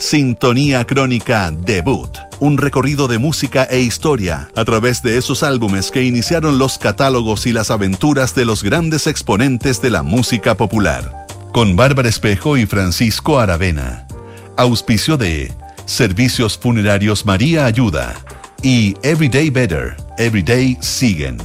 Sintonía 0.00 0.86
Crónica 0.86 1.52
Debut, 1.52 2.08
un 2.40 2.56
recorrido 2.56 3.06
de 3.06 3.18
música 3.18 3.64
e 3.64 3.80
historia 3.80 4.48
a 4.56 4.64
través 4.64 5.02
de 5.02 5.18
esos 5.18 5.42
álbumes 5.42 5.90
que 5.90 6.02
iniciaron 6.02 6.58
los 6.58 6.78
catálogos 6.78 7.46
y 7.46 7.52
las 7.52 7.70
aventuras 7.70 8.34
de 8.34 8.46
los 8.46 8.62
grandes 8.62 9.06
exponentes 9.06 9.82
de 9.82 9.90
la 9.90 10.02
música 10.02 10.56
popular. 10.56 11.26
Con 11.52 11.76
Bárbara 11.76 12.08
Espejo 12.08 12.56
y 12.56 12.64
Francisco 12.64 13.38
Aravena. 13.38 14.08
Auspicio 14.56 15.18
de 15.18 15.52
Servicios 15.84 16.56
Funerarios 16.56 17.26
María 17.26 17.66
Ayuda 17.66 18.14
y 18.62 18.96
Everyday 19.02 19.50
Better, 19.50 19.98
Everyday 20.16 20.78
Siguen. 20.80 21.36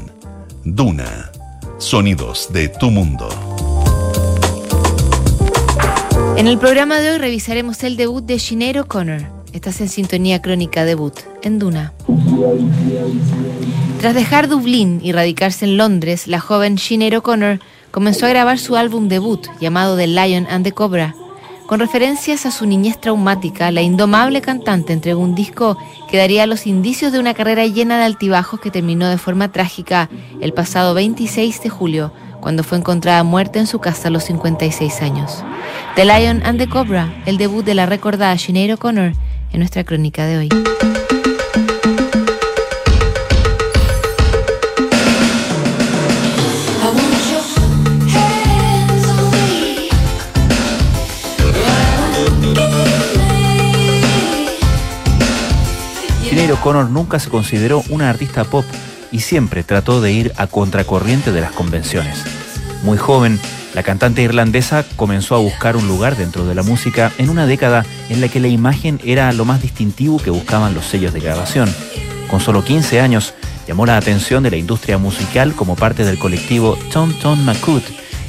Duna. 0.64 1.30
Sonidos 1.78 2.48
de 2.54 2.70
tu 2.70 2.90
mundo. 2.90 3.28
En 6.38 6.48
el 6.48 6.58
programa 6.58 7.00
de 7.00 7.12
hoy 7.12 7.18
revisaremos 7.18 7.84
el 7.84 7.96
debut 7.96 8.24
de 8.24 8.40
Sinead 8.40 8.82
O'Connor. 8.82 9.22
Estás 9.54 9.80
en 9.82 9.90
sintonía 9.90 10.42
crónica 10.42 10.84
debut 10.84 11.14
en 11.44 11.60
Duna. 11.60 11.94
Tras 14.00 14.14
dejar 14.14 14.50
Dublín 14.50 15.00
y 15.02 15.14
radicarse 15.14 15.66
en 15.66 15.78
Londres, 15.78 16.28
la 16.28 16.40
joven 16.40 16.78
Sinead 16.78 17.18
O'Connor 17.18 17.60
comenzó 17.92 18.26
a 18.26 18.30
grabar 18.30 18.60
su 18.60 18.76
álbum 18.76 19.08
debut 19.08 19.48
llamado 19.62 19.96
The 19.96 20.08
Lion 20.08 20.46
and 20.50 20.66
the 20.66 20.74
Cobra 20.74 21.16
con 21.66 21.80
referencias 21.80 22.46
a 22.46 22.52
su 22.52 22.68
niñez 22.68 23.02
traumática, 23.02 23.72
la 23.72 23.82
indomable 23.82 24.42
cantante 24.42 24.94
entregó 24.94 25.22
un 25.22 25.34
disco 25.34 25.78
que 26.08 26.18
daría 26.18 26.46
los 26.46 26.68
indicios 26.68 27.12
de 27.12 27.18
una 27.18 27.34
carrera 27.34 27.66
llena 27.66 27.98
de 27.98 28.06
altibajos 28.06 28.60
que 28.60 28.70
terminó 28.70 29.10
de 29.10 29.18
forma 29.18 29.52
trágica 29.52 30.08
el 30.42 30.54
pasado 30.54 30.94
26 30.94 31.64
de 31.64 31.70
julio, 31.70 32.14
cuando 32.46 32.64
fue 32.64 32.78
encontrada 32.78 33.24
muerta 33.24 33.58
en 33.58 33.66
su 33.66 33.80
casa 33.80 34.10
a 34.10 34.12
los 34.12 34.26
56 34.26 35.02
años. 35.02 35.44
The 35.96 36.06
Lion 36.06 36.44
and 36.46 36.60
the 36.60 36.70
Cobra, 36.70 37.12
el 37.26 37.38
debut 37.38 37.66
de 37.66 37.74
la 37.74 37.88
recordada 37.88 38.38
Sinead 38.38 38.76
O'Connor 38.76 39.14
en 39.52 39.60
nuestra 39.60 39.84
crónica 39.84 40.28
de 40.28 40.38
hoy. 40.38 40.50
O'Connor 56.52 56.92
nunca 56.92 57.18
se 57.18 57.32
consideró 57.32 57.82
una 57.90 58.08
artista 58.08 58.44
pop 58.44 58.66
y 59.16 59.22
siempre 59.22 59.64
trató 59.64 60.02
de 60.02 60.12
ir 60.12 60.34
a 60.36 60.48
contracorriente 60.48 61.32
de 61.32 61.40
las 61.40 61.54
convenciones. 61.54 62.18
Muy 62.84 62.98
joven, 62.98 63.40
la 63.74 63.82
cantante 63.82 64.22
irlandesa 64.22 64.84
comenzó 64.98 65.36
a 65.36 65.40
buscar 65.40 65.78
un 65.78 65.88
lugar 65.88 66.18
dentro 66.18 66.46
de 66.46 66.54
la 66.54 66.64
música 66.64 67.14
en 67.18 67.30
una 67.30 67.48
década 67.48 67.86
en 68.10 68.20
la 68.20 68.28
que 68.28 68.42
la 68.42 68.50
imagen 68.50 69.00
era 69.06 69.32
lo 69.32 69.46
más 69.46 69.62
distintivo 69.62 70.18
que 70.18 70.32
buscaban 70.32 70.74
los 70.74 70.86
sellos 70.86 71.14
de 71.14 71.22
grabación. 71.22 71.74
Con 72.30 72.42
solo 72.42 72.66
15 72.66 73.00
años, 73.00 73.34
llamó 73.66 73.86
la 73.86 73.96
atención 73.96 74.44
de 74.44 74.52
la 74.52 74.58
industria 74.58 74.98
musical 74.98 75.54
como 75.56 75.78
parte 75.78 76.04
del 76.04 76.20
colectivo 76.20 76.78
Tom 76.92 77.14
Tom 77.14 77.40
McCoot 77.46 77.86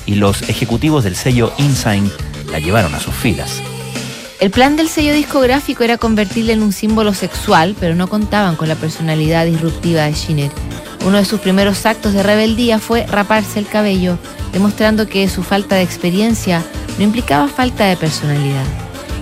y 0.06 0.14
los 0.14 0.48
ejecutivos 0.48 1.02
del 1.02 1.16
sello 1.16 1.52
InSign 1.58 2.12
la 2.52 2.60
llevaron 2.60 2.94
a 2.94 3.00
sus 3.00 3.14
filas. 3.14 3.60
El 4.38 4.50
plan 4.50 4.76
del 4.76 4.90
sello 4.90 5.14
discográfico 5.14 5.82
era 5.82 5.96
convertirla 5.96 6.52
en 6.52 6.62
un 6.62 6.72
símbolo 6.72 7.14
sexual, 7.14 7.74
pero 7.80 7.94
no 7.94 8.06
contaban 8.06 8.54
con 8.54 8.68
la 8.68 8.74
personalidad 8.74 9.46
disruptiva 9.46 10.02
de 10.02 10.12
Shinner. 10.12 10.50
Uno 11.06 11.18
de 11.18 11.24
sus 11.24 11.38
primeros 11.38 11.86
actos 11.86 12.14
de 12.14 12.24
rebeldía 12.24 12.80
fue 12.80 13.06
raparse 13.06 13.60
el 13.60 13.68
cabello, 13.68 14.18
demostrando 14.52 15.06
que 15.06 15.28
su 15.28 15.44
falta 15.44 15.76
de 15.76 15.82
experiencia 15.82 16.64
no 16.98 17.04
implicaba 17.04 17.46
falta 17.46 17.84
de 17.84 17.96
personalidad. 17.96 18.64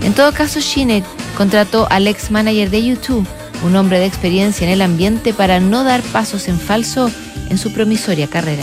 En 0.03 0.15
todo 0.15 0.33
caso, 0.33 0.61
Shinner 0.61 1.03
contrató 1.37 1.87
al 1.91 2.06
ex 2.06 2.31
manager 2.31 2.71
de 2.71 2.87
YouTube, 2.87 3.28
un 3.62 3.77
hombre 3.77 3.99
de 3.99 4.06
experiencia 4.06 4.67
en 4.67 4.73
el 4.73 4.81
ambiente, 4.81 5.34
para 5.34 5.61
no 5.61 5.84
dar 5.84 6.00
pasos 6.00 6.49
en 6.49 6.59
falso 6.59 7.11
en 7.50 7.59
su 7.59 7.71
promisoria 7.71 8.28
carrera. 8.28 8.62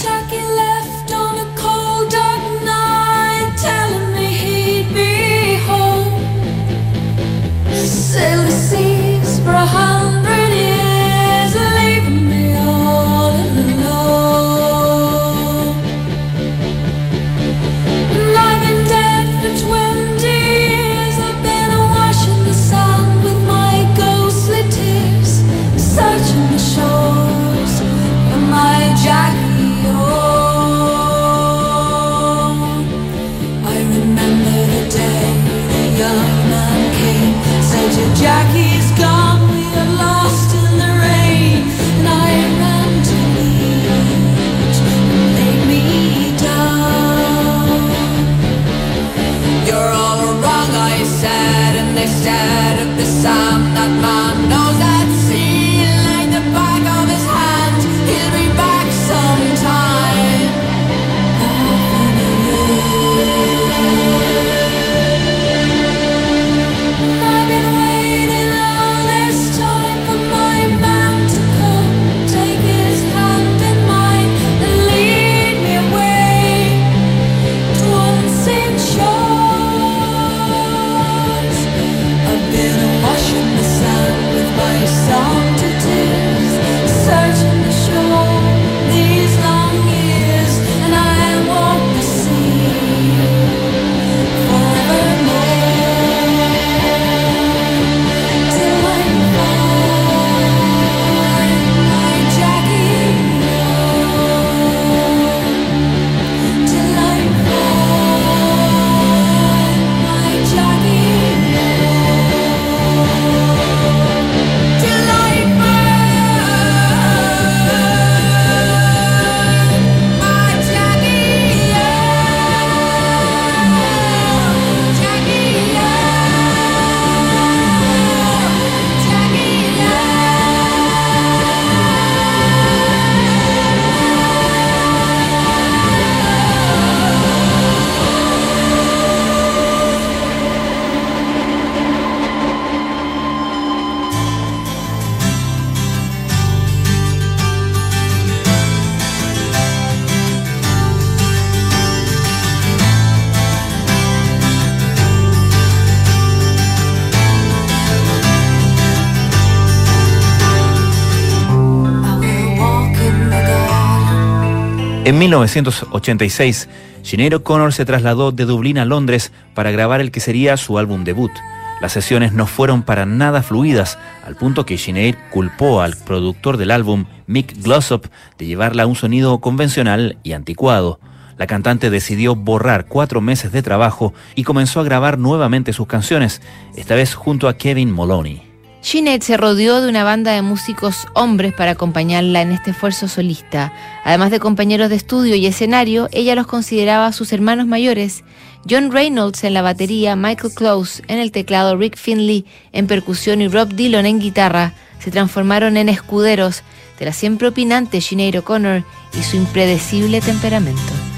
1986, 165.31 166.67
Sinead 167.03 167.35
O'Connor 167.35 167.71
se 167.71 167.85
trasladó 167.85 168.33
de 168.33 168.43
Dublín 168.43 168.77
a 168.77 168.83
Londres 168.83 169.31
para 169.53 169.71
grabar 169.71 170.01
el 170.01 170.11
que 170.11 170.19
sería 170.19 170.57
su 170.57 170.77
álbum 170.77 171.05
debut. 171.05 171.31
Las 171.79 171.93
sesiones 171.93 172.33
no 172.33 172.47
fueron 172.47 172.83
para 172.83 173.05
nada 173.05 173.41
fluidas, 173.41 173.97
al 174.25 174.35
punto 174.35 174.65
que 174.65 174.77
Sinead 174.77 175.15
culpó 175.31 175.81
al 175.81 175.95
productor 175.95 176.57
del 176.57 176.69
álbum, 176.69 177.05
Mick 177.27 177.63
Glossop, 177.63 178.07
de 178.37 178.45
llevarla 178.45 178.83
a 178.83 178.87
un 178.87 178.95
sonido 178.95 179.39
convencional 179.39 180.17
y 180.21 180.33
anticuado. 180.33 180.99
La 181.37 181.47
cantante 181.47 181.89
decidió 181.89 182.35
borrar 182.35 182.87
cuatro 182.87 183.21
meses 183.21 183.53
de 183.53 183.63
trabajo 183.63 184.13
y 184.35 184.43
comenzó 184.43 184.81
a 184.81 184.83
grabar 184.83 185.17
nuevamente 185.17 185.71
sus 185.71 185.87
canciones, 185.87 186.41
esta 186.75 186.95
vez 186.95 187.15
junto 187.15 187.47
a 187.47 187.55
Kevin 187.55 187.89
Moloney. 187.89 188.50
Sinead 188.81 189.21
se 189.21 189.37
rodeó 189.37 189.79
de 189.79 189.87
una 189.87 190.03
banda 190.03 190.31
de 190.31 190.41
músicos 190.41 191.07
hombres 191.13 191.53
para 191.53 191.71
acompañarla 191.71 192.41
en 192.41 192.51
este 192.51 192.71
esfuerzo 192.71 193.07
solista. 193.07 193.71
Además 194.03 194.31
de 194.31 194.39
compañeros 194.39 194.89
de 194.89 194.95
estudio 194.95 195.35
y 195.35 195.45
escenario, 195.45 196.09
ella 196.11 196.33
los 196.33 196.47
consideraba 196.47 197.13
sus 197.13 197.31
hermanos 197.31 197.67
mayores. 197.67 198.23
John 198.67 198.91
Reynolds 198.91 199.43
en 199.43 199.53
la 199.53 199.61
batería, 199.61 200.15
Michael 200.15 200.53
Close 200.53 201.03
en 201.07 201.19
el 201.19 201.31
teclado, 201.31 201.77
Rick 201.77 201.95
Finley 201.95 202.45
en 202.71 202.87
percusión 202.87 203.41
y 203.41 203.47
Rob 203.47 203.69
Dillon 203.69 204.05
en 204.05 204.19
guitarra 204.19 204.73
se 204.99 205.11
transformaron 205.11 205.77
en 205.77 205.89
escuderos 205.89 206.63
de 206.99 207.05
la 207.05 207.13
siempre 207.13 207.47
opinante 207.47 208.01
Sinead 208.01 208.35
O'Connor 208.37 208.83
y 209.17 209.23
su 209.23 209.37
impredecible 209.37 210.21
temperamento. 210.21 211.10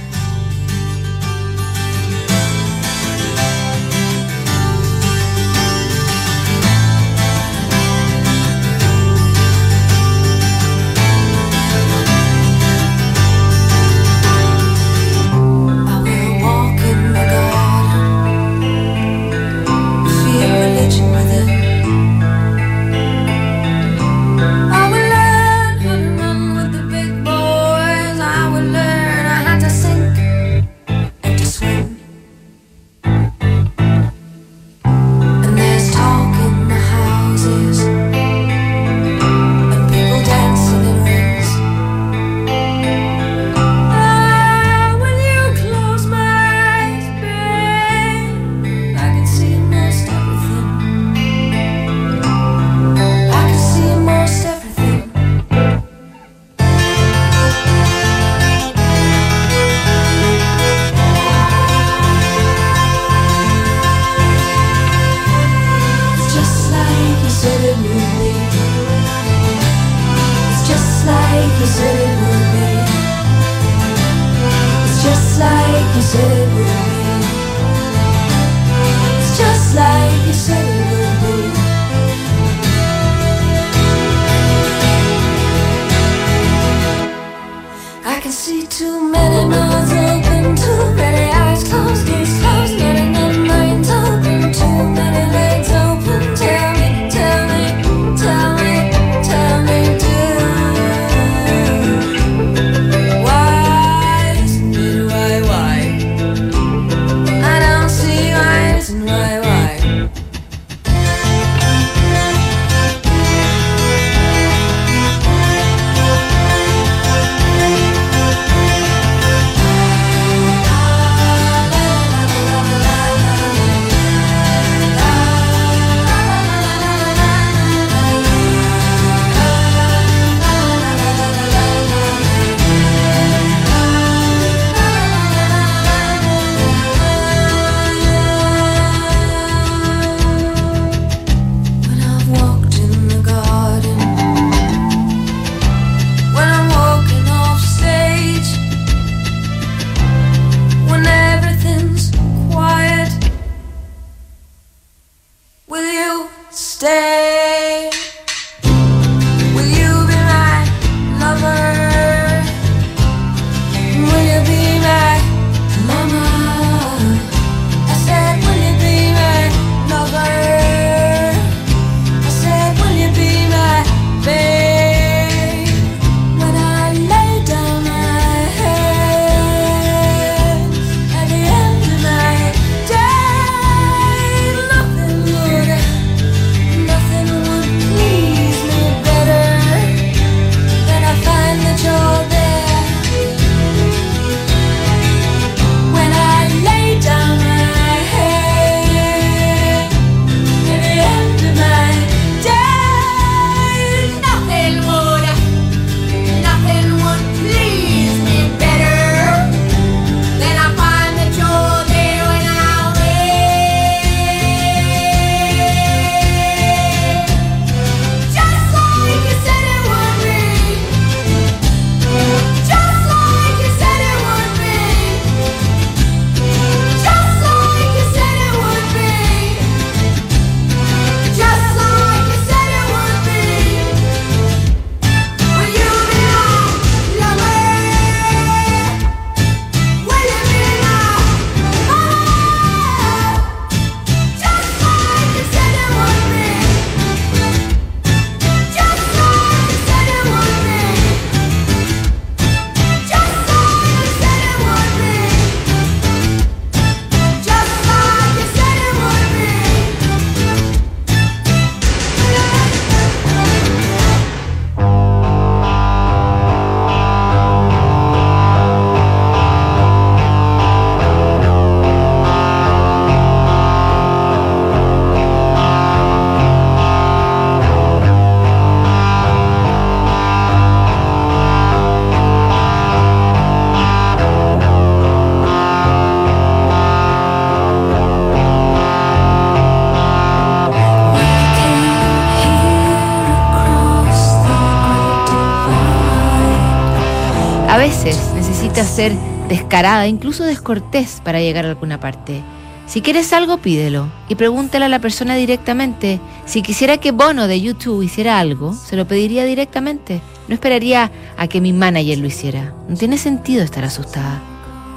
Descarada, 299.74 300.06
incluso 300.06 300.44
descortés 300.44 301.20
para 301.24 301.42
llegar 301.42 301.66
a 301.66 301.70
alguna 301.70 302.00
parte. 302.00 302.44
Si 302.86 303.02
quieres 303.02 303.34
algo, 303.34 303.58
pídelo 303.58 304.08
y 304.30 304.36
pregúntale 304.36 304.86
a 304.86 304.88
la 304.88 305.00
persona 305.00 305.34
directamente. 305.34 306.20
Si 306.46 306.62
quisiera 306.62 306.98
que 306.98 307.12
Bono 307.12 307.48
de 307.48 307.60
YouTube 307.60 308.04
hiciera 308.04 308.38
algo, 308.38 308.76
se 308.76 308.96
lo 308.96 309.08
pediría 309.08 309.46
directamente. 309.46 310.22
No 310.48 310.54
esperaría 310.54 311.12
a 311.38 311.48
que 311.48 311.60
mi 311.60 311.74
manager 311.74 312.20
lo 312.20 312.28
hiciera. 312.28 312.72
No 312.88 312.96
tiene 312.98 313.18
sentido 313.18 313.64
estar 313.64 313.84
asustada. 313.84 314.44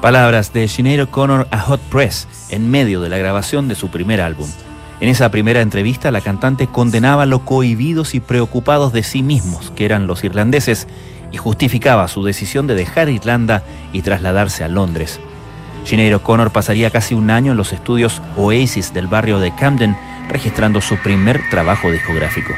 Palabras 0.02 0.52
de 0.52 0.68
Sinead 0.68 1.04
O'Connor 1.04 1.48
a 1.50 1.58
Hot 1.58 1.80
Press 1.88 2.28
en 2.50 2.70
medio 2.70 3.00
de 3.00 3.08
la 3.08 3.16
grabación 3.16 3.68
de 3.68 3.76
su 3.76 3.88
primer 3.88 4.20
álbum. 4.20 4.50
En 5.00 5.08
esa 5.08 5.30
primera 5.30 5.62
entrevista, 5.62 6.10
la 6.10 6.20
cantante 6.20 6.66
condenaba 6.66 7.24
lo 7.24 7.46
cohibidos 7.46 8.14
y 8.14 8.20
preocupados 8.20 8.92
de 8.92 9.02
sí 9.02 9.22
mismos, 9.22 9.70
que 9.70 9.86
eran 9.86 10.06
los 10.06 10.22
irlandeses, 10.22 10.86
y 11.32 11.36
justificaba 11.36 12.08
su 12.08 12.24
decisión 12.24 12.66
de 12.66 12.74
dejar 12.74 13.08
Irlanda 13.08 13.62
y 13.92 14.02
trasladarse 14.02 14.64
a 14.64 14.68
Londres. 14.68 15.20
Sinead 15.84 16.14
O'Connor 16.14 16.50
pasaría 16.50 16.90
casi 16.90 17.14
un 17.14 17.30
año 17.30 17.52
en 17.52 17.56
los 17.56 17.72
estudios 17.72 18.20
Oasis 18.36 18.92
del 18.92 19.06
barrio 19.06 19.38
de 19.38 19.54
Camden, 19.54 19.96
registrando 20.28 20.80
su 20.80 20.96
primer 20.96 21.40
trabajo 21.50 21.90
discográfico. 21.90 22.52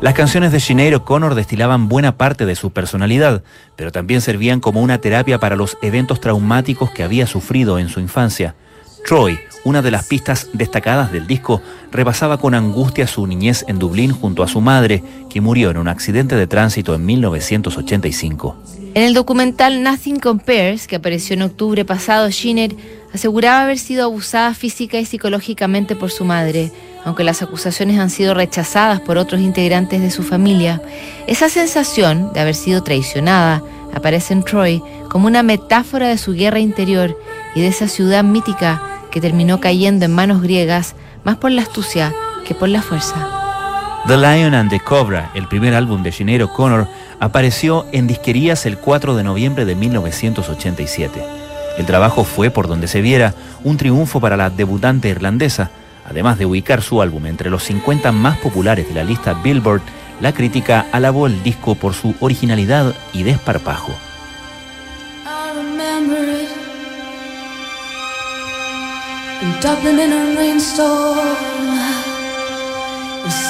Las 0.00 0.14
canciones 0.14 0.52
de 0.52 0.60
Sinead 0.60 0.94
O'Connor 0.94 1.34
destilaban 1.34 1.88
buena 1.88 2.16
parte 2.16 2.46
de 2.46 2.56
su 2.56 2.70
personalidad, 2.70 3.42
pero 3.76 3.92
también 3.92 4.22
servían 4.22 4.60
como 4.60 4.80
una 4.80 5.02
terapia 5.02 5.38
para 5.38 5.56
los 5.56 5.76
eventos 5.82 6.18
traumáticos 6.20 6.90
que 6.90 7.02
había 7.02 7.26
sufrido 7.26 7.78
en 7.78 7.90
su 7.90 8.00
infancia. 8.00 8.54
Troy, 9.06 9.38
una 9.66 9.82
de 9.82 9.90
las 9.90 10.06
pistas 10.06 10.46
destacadas 10.52 11.10
del 11.10 11.26
disco, 11.26 11.60
repasaba 11.90 12.38
con 12.38 12.54
angustia 12.54 13.08
su 13.08 13.26
niñez 13.26 13.64
en 13.66 13.80
Dublín 13.80 14.12
junto 14.12 14.44
a 14.44 14.48
su 14.48 14.60
madre, 14.60 15.02
que 15.28 15.40
murió 15.40 15.72
en 15.72 15.78
un 15.78 15.88
accidente 15.88 16.36
de 16.36 16.46
tránsito 16.46 16.94
en 16.94 17.04
1985. 17.04 18.56
En 18.94 19.02
el 19.02 19.12
documental 19.12 19.82
Nothing 19.82 20.20
Compares, 20.20 20.86
que 20.86 20.94
apareció 20.94 21.34
en 21.34 21.42
octubre 21.42 21.84
pasado, 21.84 22.30
Shinner 22.30 22.76
aseguraba 23.12 23.64
haber 23.64 23.78
sido 23.78 24.04
abusada 24.04 24.54
física 24.54 25.00
y 25.00 25.04
psicológicamente 25.04 25.96
por 25.96 26.12
su 26.12 26.24
madre, 26.24 26.70
aunque 27.04 27.24
las 27.24 27.42
acusaciones 27.42 27.98
han 27.98 28.10
sido 28.10 28.34
rechazadas 28.34 29.00
por 29.00 29.18
otros 29.18 29.40
integrantes 29.40 30.00
de 30.00 30.12
su 30.12 30.22
familia. 30.22 30.80
Esa 31.26 31.48
sensación 31.48 32.32
de 32.32 32.38
haber 32.38 32.54
sido 32.54 32.84
traicionada 32.84 33.64
aparece 33.94 34.34
en 34.34 34.42
Troy 34.42 34.82
como 35.08 35.26
una 35.26 35.42
metáfora 35.42 36.08
de 36.08 36.18
su 36.18 36.32
guerra 36.34 36.58
interior 36.58 37.16
y 37.54 37.60
de 37.60 37.68
esa 37.68 37.88
ciudad 37.88 38.24
mítica 38.24 38.82
que 39.10 39.20
terminó 39.20 39.60
cayendo 39.60 40.04
en 40.04 40.14
manos 40.14 40.42
griegas 40.42 40.94
más 41.24 41.36
por 41.36 41.50
la 41.50 41.62
astucia 41.62 42.12
que 42.46 42.54
por 42.54 42.68
la 42.68 42.82
fuerza. 42.82 43.14
The 44.06 44.16
Lion 44.16 44.54
and 44.54 44.70
the 44.70 44.78
Cobra, 44.78 45.30
el 45.34 45.48
primer 45.48 45.74
álbum 45.74 46.04
de 46.04 46.12
Sinead 46.12 46.42
O'Connor, 46.42 46.86
apareció 47.18 47.86
en 47.90 48.06
disquerías 48.06 48.64
el 48.66 48.78
4 48.78 49.16
de 49.16 49.24
noviembre 49.24 49.64
de 49.64 49.74
1987. 49.74 51.24
El 51.78 51.86
trabajo 51.86 52.22
fue, 52.22 52.50
por 52.50 52.68
donde 52.68 52.86
se 52.86 53.00
viera, 53.00 53.34
un 53.64 53.76
triunfo 53.76 54.20
para 54.20 54.36
la 54.36 54.48
debutante 54.48 55.08
irlandesa. 55.08 55.70
Además 56.08 56.38
de 56.38 56.46
ubicar 56.46 56.82
su 56.82 57.02
álbum 57.02 57.26
entre 57.26 57.50
los 57.50 57.64
50 57.64 58.12
más 58.12 58.38
populares 58.38 58.88
de 58.88 58.94
la 58.94 59.02
lista 59.02 59.34
Billboard, 59.34 59.82
la 60.20 60.32
crítica 60.32 60.86
alabó 60.92 61.26
el 61.26 61.42
disco 61.42 61.74
por 61.74 61.94
su 61.94 62.14
originalidad 62.20 62.94
y 63.12 63.22
desparpajo. 63.22 63.92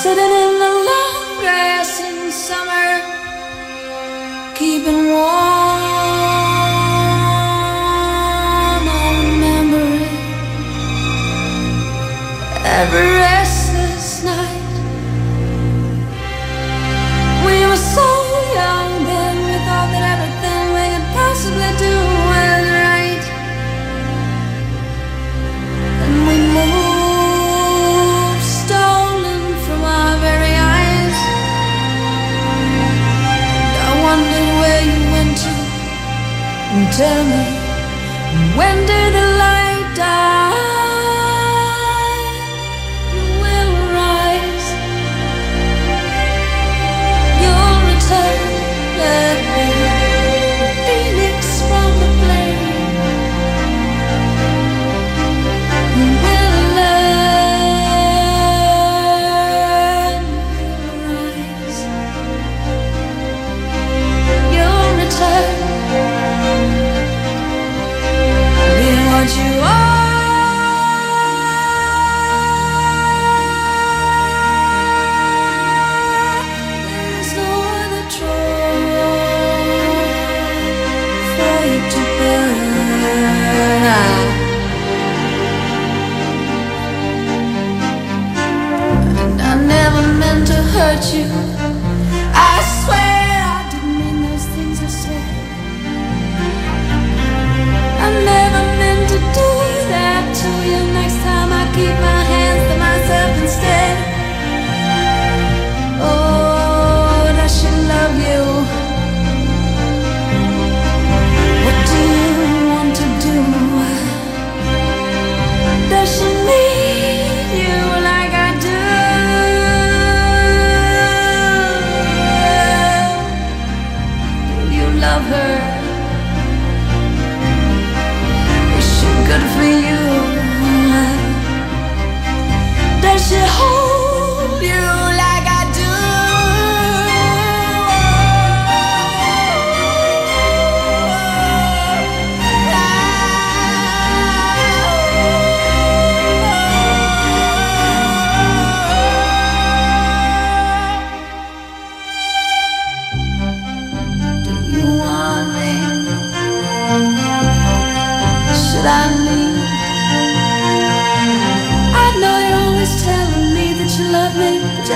sitting 0.07 0.47
tell 36.97 37.25
me 37.25 37.45
when 38.57 38.87
did 38.87 39.13
the 39.13 39.26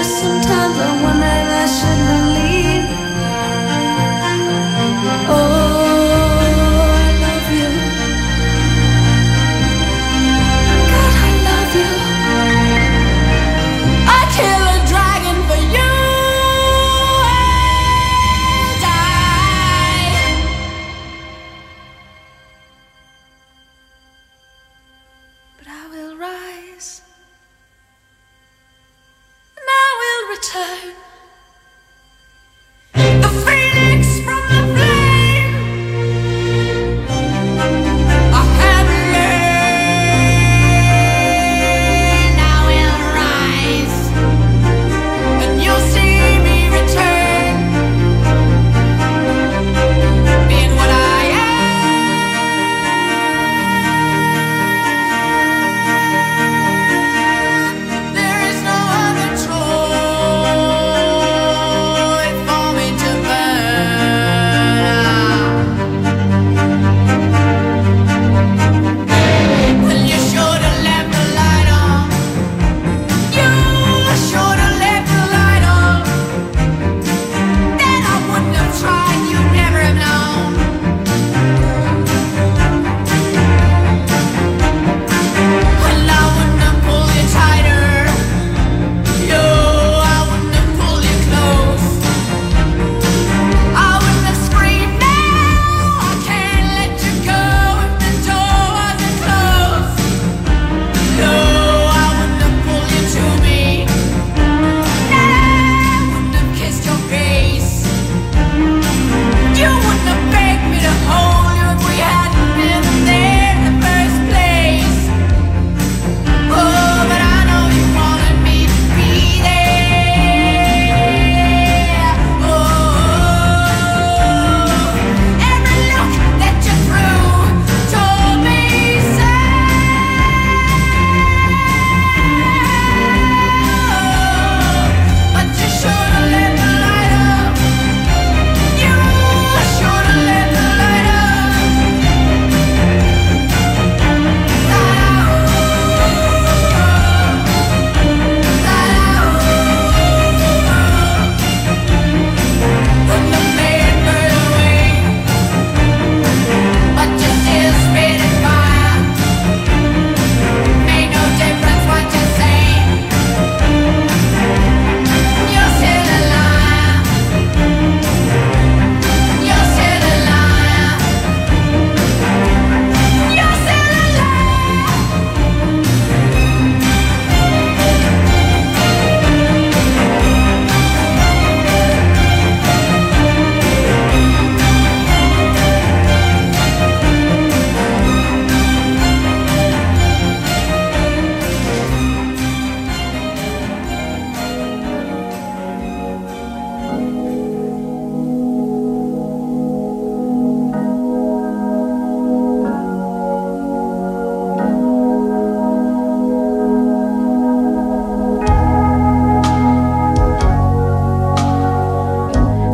Sometimes 0.02 0.78
I 0.78 1.02
wonder 1.02 1.39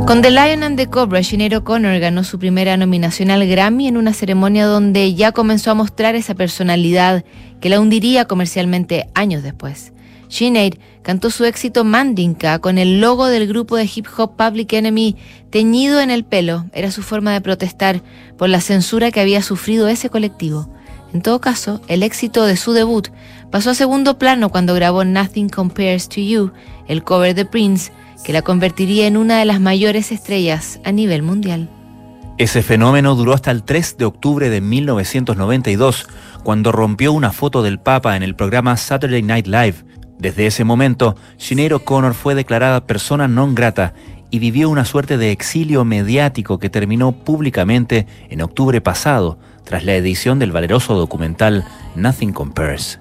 Con 0.06 0.22
The 0.22 0.30
Lion 0.30 0.62
and 0.62 0.76
the 0.76 0.86
Cobra, 0.86 1.24
Sinead 1.24 1.52
O'Connor 1.56 1.98
ganó 1.98 2.22
su 2.22 2.38
primera 2.38 2.76
nominación 2.76 3.32
al 3.32 3.44
Grammy 3.44 3.88
en 3.88 3.96
una 3.96 4.12
ceremonia 4.12 4.64
donde 4.64 5.14
ya 5.14 5.32
comenzó 5.32 5.72
a 5.72 5.74
mostrar 5.74 6.14
esa 6.14 6.36
personalidad 6.36 7.24
que 7.60 7.68
la 7.68 7.80
hundiría 7.80 8.26
comercialmente 8.26 9.08
años 9.14 9.42
después. 9.42 9.92
Sinead 10.28 10.74
cantó 11.02 11.30
su 11.30 11.44
éxito 11.44 11.82
Mandinka 11.82 12.60
con 12.60 12.78
el 12.78 13.00
logo 13.00 13.26
del 13.26 13.48
grupo 13.48 13.74
de 13.74 13.90
hip 13.92 14.06
hop 14.16 14.36
Public 14.36 14.74
Enemy 14.74 15.16
teñido 15.50 15.98
en 15.98 16.12
el 16.12 16.24
pelo. 16.24 16.66
Era 16.72 16.92
su 16.92 17.02
forma 17.02 17.32
de 17.32 17.40
protestar 17.40 18.00
por 18.38 18.48
la 18.48 18.60
censura 18.60 19.10
que 19.10 19.18
había 19.18 19.42
sufrido 19.42 19.88
ese 19.88 20.08
colectivo. 20.08 20.72
En 21.12 21.20
todo 21.20 21.40
caso, 21.40 21.80
el 21.88 22.04
éxito 22.04 22.44
de 22.44 22.56
su 22.56 22.74
debut 22.74 23.08
pasó 23.50 23.70
a 23.70 23.74
segundo 23.74 24.20
plano 24.20 24.50
cuando 24.50 24.72
grabó 24.74 25.04
Nothing 25.04 25.48
Compares 25.48 26.08
to 26.08 26.20
You, 26.20 26.52
el 26.86 27.02
cover 27.02 27.34
de 27.34 27.44
Prince, 27.44 27.90
que 28.24 28.32
la 28.32 28.42
convertiría 28.42 29.06
en 29.06 29.16
una 29.16 29.38
de 29.38 29.44
las 29.44 29.60
mayores 29.60 30.12
estrellas 30.12 30.80
a 30.84 30.92
nivel 30.92 31.22
mundial. 31.22 31.68
Ese 32.38 32.62
fenómeno 32.62 33.14
duró 33.14 33.32
hasta 33.32 33.50
el 33.50 33.62
3 33.62 33.96
de 33.96 34.04
octubre 34.04 34.50
de 34.50 34.60
1992, 34.60 36.06
cuando 36.42 36.70
rompió 36.70 37.12
una 37.12 37.32
foto 37.32 37.62
del 37.62 37.78
Papa 37.78 38.14
en 38.14 38.22
el 38.22 38.36
programa 38.36 38.76
Saturday 38.76 39.22
Night 39.22 39.46
Live. 39.46 39.76
Desde 40.18 40.46
ese 40.46 40.62
momento, 40.62 41.16
Sinead 41.38 41.72
O'Connor 41.72 42.12
fue 42.12 42.34
declarada 42.34 42.86
persona 42.86 43.26
non 43.26 43.54
grata 43.54 43.94
y 44.30 44.38
vivió 44.38 44.68
una 44.68 44.84
suerte 44.84 45.16
de 45.16 45.30
exilio 45.30 45.84
mediático 45.84 46.58
que 46.58 46.68
terminó 46.68 47.12
públicamente 47.12 48.06
en 48.28 48.42
octubre 48.42 48.82
pasado, 48.82 49.38
tras 49.64 49.84
la 49.84 49.94
edición 49.94 50.38
del 50.38 50.52
valeroso 50.52 50.94
documental 50.94 51.64
Nothing 51.96 52.32
Compares. 52.32 53.00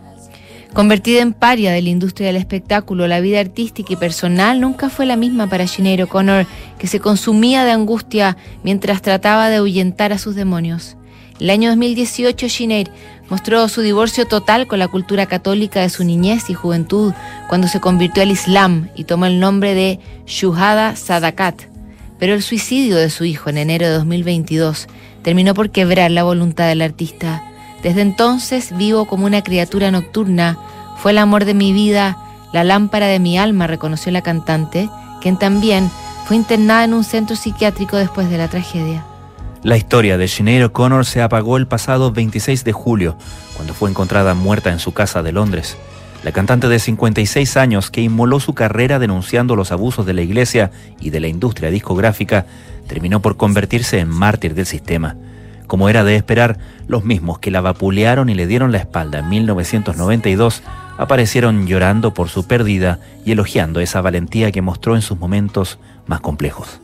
Convertida 0.76 1.22
en 1.22 1.32
paria 1.32 1.72
de 1.72 1.82
la 1.82 1.88
industria 1.88 2.28
del 2.28 2.36
espectáculo, 2.36 3.08
la 3.08 3.22
vida 3.22 3.40
artística 3.40 3.94
y 3.94 3.96
personal 3.96 4.60
nunca 4.60 4.90
fue 4.90 5.06
la 5.06 5.16
misma 5.16 5.48
para 5.48 5.68
Sinead 5.68 6.04
O'Connor, 6.04 6.46
que 6.78 6.88
se 6.88 7.00
consumía 7.00 7.64
de 7.64 7.72
angustia 7.72 8.36
mientras 8.62 9.02
trataba 9.02 9.48
de 9.48 9.56
ahuyentar 9.56 10.12
a 10.12 10.18
sus 10.18 10.36
demonios. 10.36 10.98
El 11.40 11.50
año 11.50 11.70
2018, 11.70 12.50
Sinead 12.50 12.88
mostró 13.30 13.70
su 13.70 13.80
divorcio 13.80 14.26
total 14.26 14.68
con 14.68 14.80
la 14.80 14.90
cultura 14.90 15.28
católica 15.28 15.80
de 15.80 15.90
su 15.90 16.04
niñez 16.04 16.50
y 16.50 16.54
juventud 16.56 17.14
cuando 17.48 17.70
se 17.70 17.80
convirtió 17.80 18.24
al 18.24 18.32
Islam 18.32 18.90
y 18.98 19.06
tomó 19.06 19.28
el 19.28 19.40
nombre 19.40 19.76
de 19.76 20.02
Shuhada 20.26 20.98
Sadakat. 20.98 21.70
Pero 22.20 22.34
el 22.34 22.44
suicidio 22.44 22.98
de 22.98 23.10
su 23.10 23.24
hijo 23.24 23.50
en 23.50 23.60
enero 23.60 23.86
de 23.86 23.94
2022 23.94 24.90
terminó 25.24 25.54
por 25.54 25.70
quebrar 25.70 26.12
la 26.12 26.24
voluntad 26.24 26.68
del 26.68 26.82
artista. 26.82 27.55
Desde 27.86 28.02
entonces 28.02 28.76
vivo 28.76 29.06
como 29.06 29.28
una 29.28 29.44
criatura 29.44 29.92
nocturna. 29.92 30.58
Fue 30.98 31.12
el 31.12 31.20
amor 31.20 31.46
de 31.46 31.54
mi 31.54 31.72
vida, 31.72 32.18
la 32.52 32.64
lámpara 32.64 33.06
de 33.06 33.20
mi 33.20 33.38
alma, 33.38 33.68
reconoció 33.68 34.12
la 34.12 34.24
cantante, 34.24 34.90
quien 35.22 35.38
también 35.38 35.92
fue 36.26 36.36
internada 36.36 36.86
en 36.86 36.96
un 36.96 37.04
centro 37.04 37.36
psiquiátrico 37.36 37.96
después 37.96 38.28
de 38.32 38.40
la 38.40 38.48
tragedia. 38.48 39.06
La 39.62 39.78
historia 39.78 40.18
de 40.18 40.28
Sinead 40.28 40.66
O'Connor 40.66 41.06
se 41.06 41.22
apagó 41.22 41.58
el 41.58 41.68
pasado 41.68 42.12
26 42.12 42.64
de 42.64 42.72
julio, 42.72 43.18
cuando 43.56 43.76
fue 43.76 43.88
encontrada 43.92 44.34
muerta 44.34 44.72
en 44.72 44.80
su 44.80 44.92
casa 44.92 45.22
de 45.22 45.32
Londres. 45.32 45.78
La 46.24 46.32
cantante 46.32 46.68
de 46.68 46.80
56 46.80 47.56
años, 47.56 47.92
que 47.92 48.02
inmoló 48.02 48.40
su 48.40 48.56
carrera 48.56 48.98
denunciando 48.98 49.56
los 49.56 49.72
abusos 49.72 50.08
de 50.08 50.14
la 50.16 50.24
iglesia 50.24 50.72
y 51.00 51.12
de 51.12 51.20
la 51.20 51.28
industria 51.28 51.70
discográfica, 51.70 52.48
terminó 52.88 53.22
por 53.22 53.38
convertirse 53.38 54.00
en 54.00 54.10
mártir 54.10 54.56
del 54.56 54.66
sistema. 54.66 55.16
Como 55.68 55.90
era 55.90 56.04
de 56.04 56.16
esperar, 56.16 56.58
los 56.88 57.04
mismos 57.04 57.40
que 57.40 57.52
la 57.52 57.62
vapulearon 57.62 58.30
y 58.30 58.36
le 58.36 58.48
dieron 58.48 58.72
la 58.72 58.78
espalda 58.78 59.20
en 59.20 59.30
1992 59.30 60.64
aparecieron 60.98 61.68
llorando 61.68 62.14
por 62.14 62.30
su 62.30 62.48
pérdida 62.48 63.00
y 63.26 63.32
elogiando 63.32 63.80
esa 63.80 64.02
valentía 64.02 64.52
que 64.52 64.62
mostró 64.62 64.96
en 64.96 65.02
sus 65.02 65.20
momentos 65.20 65.80
más 66.08 66.22
complejos. 66.22 66.80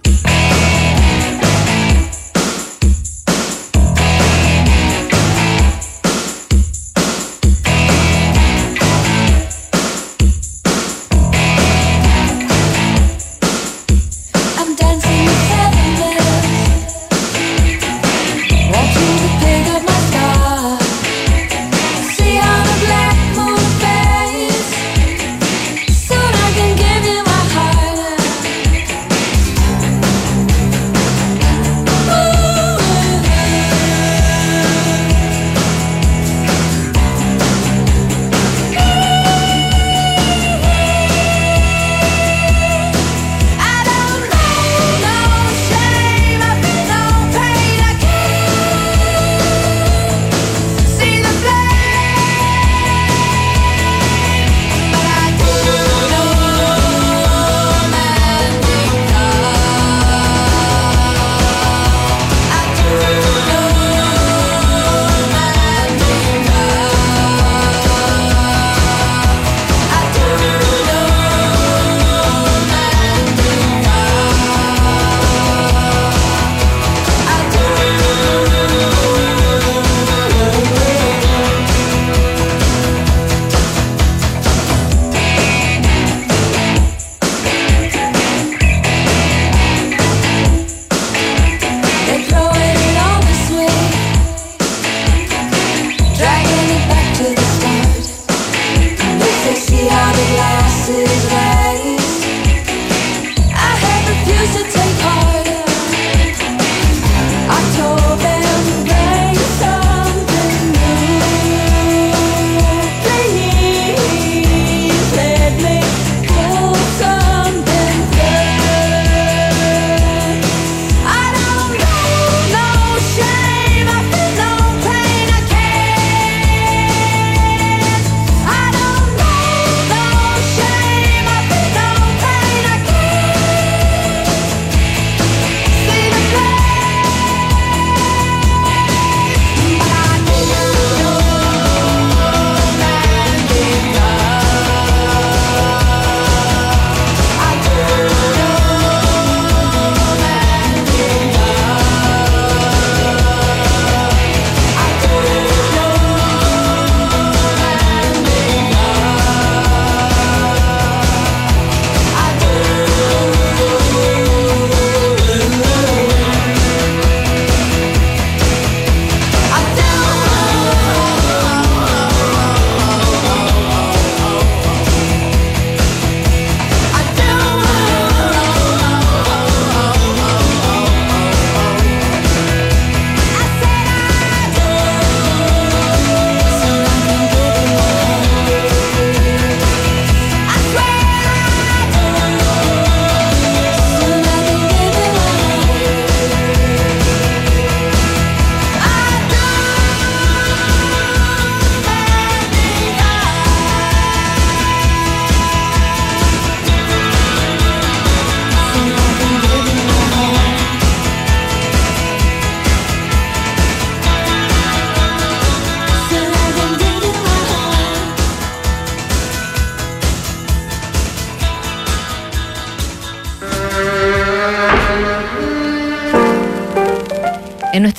passes 100.52 101.26
by. 101.32 101.51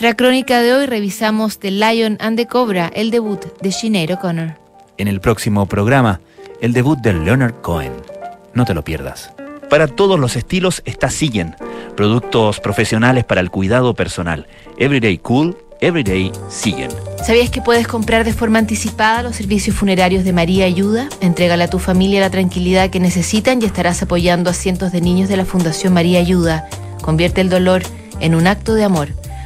Nuestra 0.02 0.16
crónica 0.16 0.60
de 0.60 0.74
hoy 0.74 0.86
revisamos 0.86 1.60
The 1.60 1.70
Lion 1.70 2.16
and 2.18 2.36
the 2.36 2.48
Cobra, 2.48 2.90
el 2.92 3.12
debut 3.12 3.38
de 3.60 3.70
Sinead 3.70 4.10
O'Connor. 4.10 4.58
En 4.98 5.06
el 5.06 5.20
próximo 5.20 5.66
programa, 5.66 6.20
el 6.60 6.72
debut 6.72 6.98
de 6.98 7.12
Leonard 7.12 7.60
Cohen. 7.60 7.92
No 8.52 8.64
te 8.64 8.74
lo 8.74 8.82
pierdas. 8.82 9.32
Para 9.70 9.86
todos 9.86 10.18
los 10.18 10.34
estilos 10.34 10.82
está 10.86 11.08
Siguen, 11.08 11.54
productos 11.96 12.58
profesionales 12.58 13.22
para 13.22 13.40
el 13.40 13.52
cuidado 13.52 13.94
personal. 13.94 14.48
Everyday 14.76 15.18
Cool, 15.18 15.56
Everyday 15.80 16.32
Siguen. 16.48 16.90
¿Sabías 17.24 17.50
que 17.50 17.62
puedes 17.62 17.86
comprar 17.86 18.24
de 18.24 18.32
forma 18.32 18.58
anticipada 18.58 19.22
los 19.22 19.36
servicios 19.36 19.76
funerarios 19.76 20.24
de 20.24 20.32
María 20.32 20.64
Ayuda? 20.64 21.08
Entrégale 21.20 21.62
a 21.62 21.70
tu 21.70 21.78
familia 21.78 22.18
la 22.18 22.30
tranquilidad 22.30 22.90
que 22.90 22.98
necesitan 22.98 23.62
y 23.62 23.66
estarás 23.66 24.02
apoyando 24.02 24.50
a 24.50 24.52
cientos 24.52 24.90
de 24.90 25.00
niños 25.00 25.28
de 25.28 25.36
la 25.36 25.44
Fundación 25.44 25.94
María 25.94 26.18
Ayuda. 26.18 26.68
Convierte 27.02 27.40
el 27.40 27.50
dolor 27.50 27.82
en 28.18 28.34
un 28.34 28.48
acto 28.48 28.74
de 28.74 28.82
amor. 28.82 29.10